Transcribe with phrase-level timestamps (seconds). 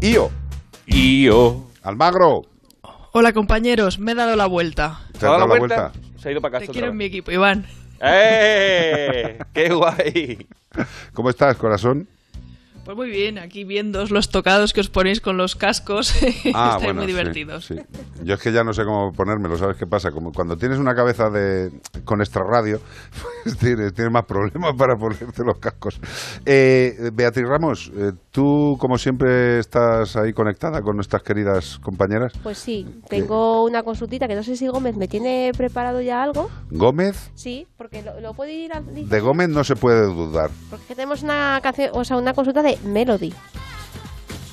[0.00, 0.30] Io.
[0.86, 1.66] Io.
[1.82, 2.42] Almagro.
[3.12, 5.00] Hola compañeros, me he dado la vuelta.
[5.12, 5.92] ¿Te has dado la vuelta?
[6.18, 6.72] Se ha ido para Te casa.
[6.72, 7.66] quiero otra en mi equipo, Iván.
[8.00, 9.38] ¡Eh!
[9.52, 10.46] ¡Qué guay!
[11.12, 12.06] ¿Cómo estás, corazón?
[12.84, 16.14] Pues muy bien, aquí viendo los tocados que os ponéis con los cascos,
[16.54, 17.66] Ah, estáis muy sí, divertidos.
[17.66, 17.76] sí.
[18.24, 20.10] Yo es que ya no sé cómo ponérmelo, ¿sabes qué pasa?
[20.10, 21.70] Como cuando tienes una cabeza de
[22.04, 22.80] con extra radio,
[23.44, 26.00] pues tienes, tienes más problemas para ponerte los cascos.
[26.46, 32.32] Eh, Beatriz Ramos, eh, tú como siempre estás ahí conectada con nuestras queridas compañeras.
[32.40, 36.48] Pues sí, tengo una consultita que no sé si Gómez me tiene preparado ya algo.
[36.70, 38.80] Gómez, Sí, porque lo, lo puede ir a...
[38.80, 40.50] de Gómez no se puede dudar.
[40.70, 43.34] Porque tenemos una canción, o sea, una consulta de Melody.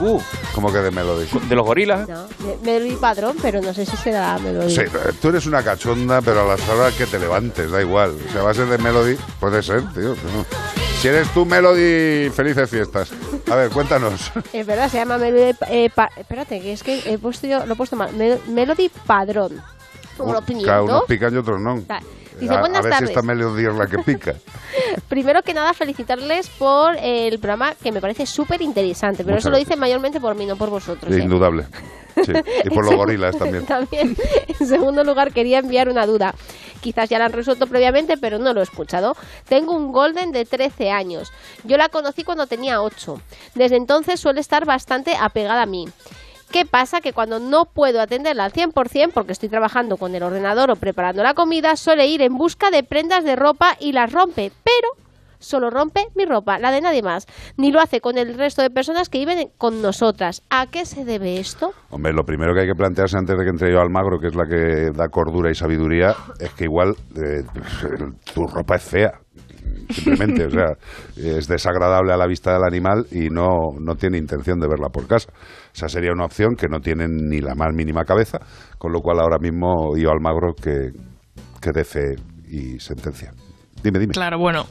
[0.00, 0.18] Uh,
[0.56, 1.26] Como que de Melody.
[1.48, 2.08] de los gorilas.
[2.08, 2.26] No,
[2.64, 4.74] Melody Padrón, pero no sé si será Melody.
[4.74, 4.82] Sí,
[5.22, 8.16] tú eres una cachonda, pero a las horas que te levantes, da igual.
[8.28, 10.16] O sea, va a ser de Melody, puede ser, tío.
[10.16, 10.77] no.
[11.00, 13.10] Si eres tú, Melody, felices fiestas.
[13.50, 14.32] A ver, cuéntanos.
[14.52, 15.54] Es verdad, se llama Melody...
[15.70, 18.12] eh, pa- espérate, que es que he puesto yo, lo he puesto mal.
[18.14, 19.62] Mel- Melody Padrón.
[20.16, 21.80] Como los Claro, unos pican y otros no.
[22.40, 23.08] Dice, a, buenas a ver tardes.
[23.08, 24.34] si esta Melody es la que pica.
[25.08, 29.18] Primero que nada, felicitarles por el programa que me parece súper interesante.
[29.24, 29.68] Pero Muchas eso lo gracias.
[29.68, 31.14] dicen mayormente por mí, no por vosotros.
[31.14, 31.20] ¿eh?
[31.20, 31.64] Indudable.
[32.24, 32.32] Sí.
[32.64, 33.64] Y por los gorilas también.
[33.66, 34.16] También,
[34.58, 36.34] en segundo lugar, quería enviar una duda.
[36.80, 39.16] Quizás ya la han resuelto previamente, pero no lo he escuchado.
[39.48, 41.32] Tengo un Golden de 13 años.
[41.64, 43.20] Yo la conocí cuando tenía 8.
[43.54, 45.86] Desde entonces suele estar bastante apegada a mí.
[46.50, 47.02] ¿Qué pasa?
[47.02, 51.22] Que cuando no puedo atenderla al 100% porque estoy trabajando con el ordenador o preparando
[51.22, 54.50] la comida, suele ir en busca de prendas de ropa y las rompe.
[54.64, 54.88] Pero
[55.38, 57.26] solo rompe mi ropa, la de nadie más.
[57.58, 60.42] Ni lo hace con el resto de personas que viven con nosotras.
[60.48, 61.74] ¿A qué se debe esto?
[61.90, 64.28] Hombre, lo primero que hay que plantearse antes de que entre yo al magro, que
[64.28, 67.44] es la que da cordura y sabiduría, es que igual eh,
[68.34, 69.20] tu ropa es fea.
[69.90, 70.76] Simplemente, o sea,
[71.16, 75.06] es desagradable a la vista del animal y no, no tiene intención de verla por
[75.06, 75.32] casa.
[75.74, 78.38] Esa sería una opción que no tiene ni la más mínima cabeza,
[78.78, 80.90] con lo cual ahora mismo yo al magro que,
[81.60, 82.14] que dé fe
[82.48, 83.32] y sentencia.
[83.82, 84.12] Dime, dime.
[84.12, 84.66] Claro, bueno.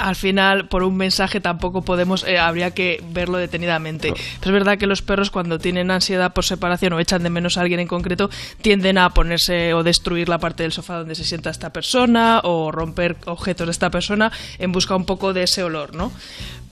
[0.00, 4.12] Al final, por un mensaje tampoco podemos, eh, habría que verlo detenidamente.
[4.12, 7.58] Pero es verdad que los perros cuando tienen ansiedad por separación o echan de menos
[7.58, 8.30] a alguien en concreto,
[8.62, 12.72] tienden a ponerse o destruir la parte del sofá donde se sienta esta persona o
[12.72, 16.12] romper objetos de esta persona en busca un poco de ese olor, ¿no?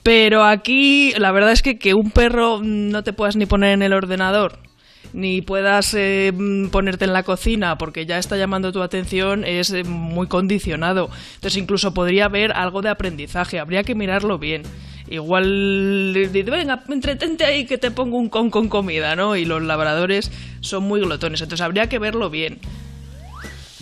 [0.01, 3.83] Pero aquí la verdad es que que un perro no te puedas ni poner en
[3.83, 4.57] el ordenador
[5.13, 6.31] ni puedas eh,
[6.71, 11.09] ponerte en la cocina porque ya está llamando tu atención es eh, muy condicionado.
[11.35, 14.63] Entonces incluso podría haber algo de aprendizaje, habría que mirarlo bien.
[15.09, 19.35] Igual, dice, venga, entretente ahí que te pongo un con con comida, ¿no?
[19.35, 22.59] Y los labradores son muy glotones, entonces habría que verlo bien.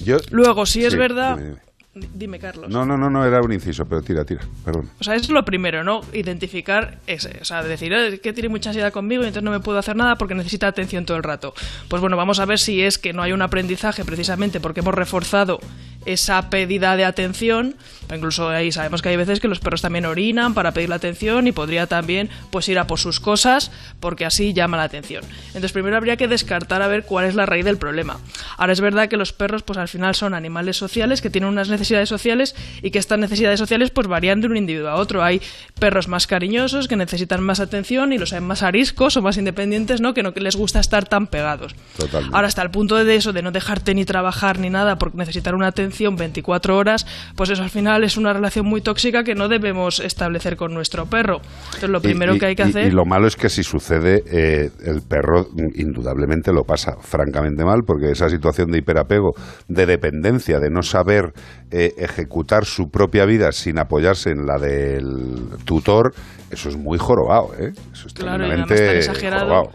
[0.03, 1.35] Yo, Luego, si es Sí, verdad...
[1.35, 1.66] dime, dime.
[2.13, 2.69] Dime, Carlos.
[2.69, 4.89] No, no, no, no, era un inciso, pero tira, tira, perdón.
[4.99, 6.01] O sea, es lo primero, ¿no?
[6.13, 7.37] Identificar ese.
[7.41, 9.79] O sea, decir, "Eh, es que tiene mucha ansiedad conmigo y entonces no me puedo
[9.79, 11.53] hacer nada porque necesita atención todo el rato.
[11.87, 14.93] Pues bueno, vamos a ver si es que no hay un aprendizaje precisamente porque hemos
[14.93, 15.59] reforzado
[16.05, 17.75] esa pedida de atención.
[18.13, 21.47] Incluso ahí sabemos que hay veces que los perros también orinan para pedir la atención
[21.47, 25.25] y podría también pues ir a por sus cosas porque así llama la atención.
[25.47, 28.17] Entonces primero habría que descartar a ver cuál es la raíz del problema.
[28.57, 31.67] Ahora es verdad que los perros pues al final son animales sociales que tienen unas
[31.67, 35.23] necesidades sociales y que estas necesidades sociales pues varían de un individuo a otro.
[35.23, 35.41] Hay
[35.79, 40.01] perros más cariñosos que necesitan más atención y los hay más ariscos o más independientes,
[40.01, 40.13] ¿no?
[40.13, 41.75] Que no que les gusta estar tan pegados.
[41.97, 42.35] Totalmente.
[42.35, 45.55] Ahora hasta el punto de eso de no dejarte ni trabajar ni nada porque necesitar
[45.55, 47.05] una atención 24 horas,
[47.35, 51.05] pues eso al final es una relación muy tóxica que no debemos establecer con nuestro
[51.05, 51.41] perro.
[51.67, 53.63] Entonces lo primero y- que hay que y- hacer Y lo malo es que si
[53.63, 59.31] sucede, eh, el perro indudablemente lo pasa francamente mal, porque esa situación de hiperapego,
[59.67, 61.33] de dependencia, de no saber
[61.71, 66.13] eh, ejecutar su propia vida sin apoyarse en la del tutor,
[66.51, 67.73] eso es muy jorobado, ¿eh?
[67.93, 69.45] Eso es Claro, tremendamente exagerado.
[69.45, 69.71] jorobado.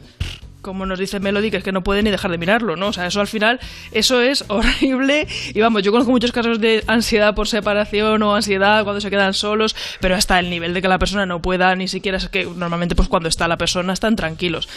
[0.62, 2.86] como nos dice Melody, que es que no puede ni dejar de mirarlo, ¿no?
[2.86, 3.58] O sea, eso al final,
[3.90, 5.26] eso es horrible.
[5.52, 9.34] Y vamos, yo conozco muchos casos de ansiedad por separación o ansiedad cuando se quedan
[9.34, 12.44] solos, pero hasta el nivel de que la persona no pueda ni siquiera, es que
[12.46, 14.68] normalmente pues cuando está la persona están tranquilos.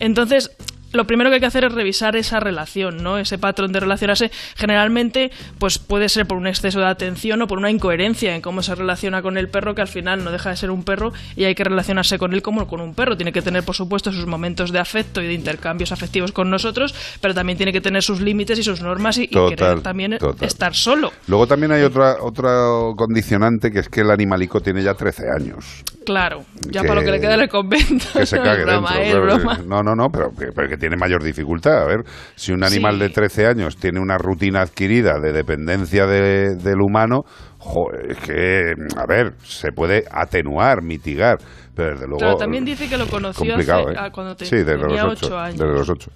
[0.00, 0.50] Entonces,
[0.94, 3.18] lo primero que hay que hacer es revisar esa relación, ¿no?
[3.18, 4.30] Ese patrón de relacionarse.
[4.56, 8.62] Generalmente, pues puede ser por un exceso de atención o por una incoherencia en cómo
[8.62, 11.44] se relaciona con el perro, que al final no deja de ser un perro y
[11.44, 13.16] hay que relacionarse con él como con un perro.
[13.16, 16.94] Tiene que tener, por supuesto, sus momentos de afecto y de intercambios afectivos con nosotros,
[17.20, 20.46] pero también tiene que tener sus límites y sus normas y, querer también total.
[20.48, 21.12] estar solo.
[21.26, 25.82] Luego también hay otra, otro condicionante que es que el animalico tiene ya 13 años.
[26.06, 28.04] Claro, ya Que- para lo que le queda el convento.
[28.12, 29.02] que se no, cague es broma, dentro.
[29.02, 29.58] eh, es claro, broma.
[29.66, 31.82] No, no, no, pero pero que tiene mayor dificultad.
[31.82, 32.04] A ver,
[32.36, 33.00] si un animal Sí.
[33.00, 37.22] de 13 años tiene una rutina adquirida de dependencia de- del humano,
[37.58, 41.38] joder, es que, a ver, se puede atenuar, mitigar,
[41.74, 42.18] pero desde luego...
[42.18, 43.94] Claro, también dice que lo conoció hace- ¿eh?
[43.96, 45.58] ah, cuando te- sí, desde tenía los ocho ocho, años.
[45.58, 46.10] Desde los ocho.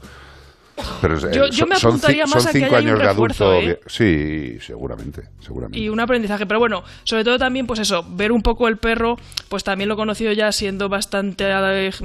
[1.01, 3.05] Pero es- Yo- eh, yo me apuntaría son más a que cinco un años de
[3.09, 3.55] adulto.
[3.55, 3.81] ¿eh?
[3.87, 5.79] Sí, seguramente, seguramente.
[5.79, 6.47] y un aprendizaje.
[6.47, 9.17] Pero bueno, sobre todo también, pues eso, ver un poco el perro,
[9.49, 11.45] pues también lo he conocido ya siendo bastante,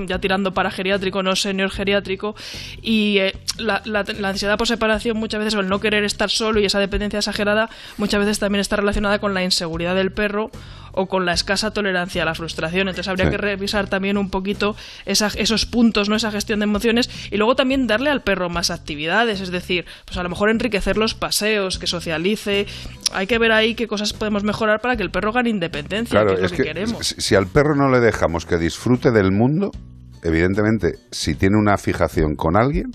[0.07, 2.35] ya tirando para geriátrico, no senior geriátrico,
[2.81, 6.29] y eh, la, la- la ansiedad por separación muchas veces, o el no querer estar
[6.29, 10.49] solo y esa dependencia exagerada, muchas veces también está relacionada con la inseguridad del perro
[10.93, 12.87] o con la escasa tolerancia a la frustración.
[12.87, 13.31] Entonces habría Sí.
[13.31, 14.75] que revisar también un poquito
[15.05, 18.71] esa- esos puntos, no esa gestión de emociones, y luego también darle al perro más
[18.71, 22.67] actividades, es decir, pues a lo mejor enriquecer los paseos, que socialice.
[23.11, 26.35] Hay que ver ahí qué cosas podemos mejorar para que el perro gane independencia, Claro,
[26.37, 27.07] que es, es lo que que, queremos.
[27.17, 29.71] si al perro no le dejamos que disfrute del mundo,
[30.23, 32.91] evidentemente, si tiene una fijación con alguien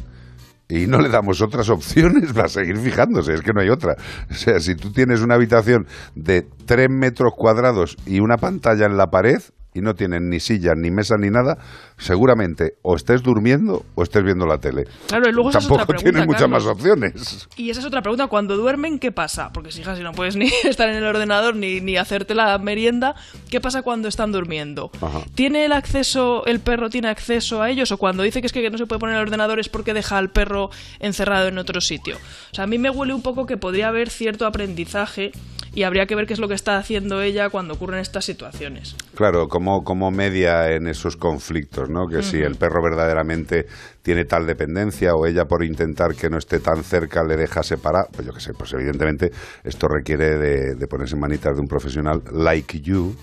[0.68, 3.96] y no le damos otras opciones, va a seguir fijándose, es que no hay otra.
[4.30, 8.96] O sea, si tú tienes una habitación de 3 metros cuadrados y una pantalla en
[8.96, 9.42] la pared
[9.78, 11.56] y no tienes ni silla, ni mesa, ni nada,
[11.96, 14.84] seguramente o estés durmiendo o estés viendo la tele.
[15.06, 17.48] Claro, y luego Tampoco otra pregunta, tienes muchas más opciones.
[17.56, 19.52] Y esa es otra pregunta, cuando duermen, ¿qué pasa?
[19.52, 22.58] Porque si, hija, si no puedes ni estar en el ordenador ni, ni hacerte la
[22.58, 23.14] merienda,
[23.50, 24.90] ¿qué pasa cuando están durmiendo?
[25.00, 25.20] Ajá.
[25.34, 27.92] ¿Tiene el acceso, el perro tiene acceso a ellos?
[27.92, 30.18] ¿O cuando dice que es que no se puede poner el ordenador es porque deja
[30.18, 32.16] al perro encerrado en otro sitio?
[32.16, 35.32] O sea, a mí me huele un poco que podría haber cierto aprendizaje
[35.74, 38.96] y habría que ver qué es lo que está haciendo ella cuando ocurren estas situaciones.
[39.14, 42.06] Claro, como, como media en esos conflictos, ¿no?
[42.06, 43.66] Que si el perro verdaderamente
[44.02, 48.06] tiene tal dependencia o ella por intentar que no esté tan cerca le deja separar,
[48.12, 49.30] pues yo qué sé, pues evidentemente
[49.64, 53.14] esto requiere de, de ponerse en manitas de un profesional like you,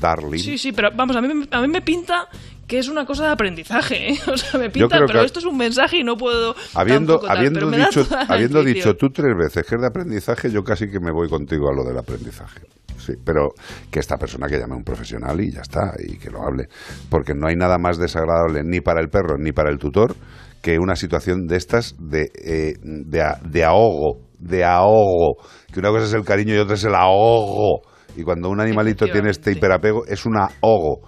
[0.00, 0.38] darling.
[0.38, 2.28] Sí, sí, pero vamos, a mí, me- a mí me pinta
[2.66, 4.18] que es una cosa de aprendizaje, ¿eh?
[4.32, 7.70] O sea, me pinta, pero que- esto es un mensaje y no puedo Habiendo, habiendo,
[7.70, 11.28] dicho, habiendo dicho tú tres veces que es de aprendizaje, yo casi que me voy
[11.28, 12.60] contigo a lo del aprendizaje.
[12.98, 13.50] Sí, pero
[13.90, 16.66] que esta persona que llame a un profesional y ya está, y que lo hable.
[17.08, 20.14] Porque no hay nada más desagradable ni para el perro ni para el tutor
[20.60, 25.36] que una situación de estas de, eh, de, de ahogo, de ahogo.
[25.72, 27.82] Que una cosa es el cariño y otra es el ahogo.
[28.16, 31.00] Y cuando un animalito tiene este hiperapego, es un ahogo.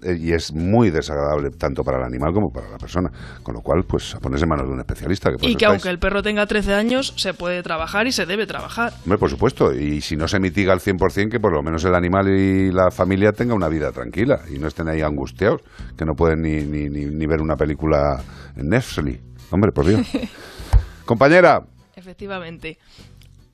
[0.00, 3.10] Eh, y es muy desagradable tanto para el animal como para la persona.
[3.42, 5.30] Con lo cual, pues a ponerse en manos de un especialista.
[5.30, 5.70] Que Y que estáis.
[5.70, 8.92] aunque el perro tenga 13 años, se puede trabajar y se debe trabajar.
[9.04, 9.72] Hombre, por supuesto.
[9.72, 12.90] Y si no se mitiga al 100%, que por lo menos el animal y la
[12.92, 15.62] familia tenga una vida tranquila y no estén ahí angustiados,
[15.96, 18.22] que no pueden ni, ni, ni, ni ver una película
[18.56, 19.20] en Netflix.
[19.50, 20.06] Hombre, por Dios.
[21.06, 21.60] Compañera,
[21.96, 22.78] Efectivamente.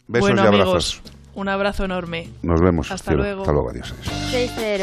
[0.09, 1.03] besos bueno, y amigos, abrazos.
[1.35, 2.29] Un abrazo enorme.
[2.43, 2.91] Nos vemos.
[2.91, 3.23] Hasta cielo.
[3.23, 3.43] luego.
[3.43, 3.93] Hasta luego, adiós.
[3.93, 4.51] adiós.
[4.57, 4.65] 6-0.